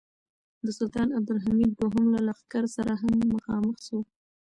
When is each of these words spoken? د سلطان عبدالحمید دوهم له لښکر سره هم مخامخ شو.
د 0.65 0.67
سلطان 0.77 1.07
عبدالحمید 1.17 1.71
دوهم 1.79 2.05
له 2.13 2.19
لښکر 2.27 2.63
سره 2.75 2.93
هم 3.01 3.15
مخامخ 3.35 3.75
شو. 3.85 3.99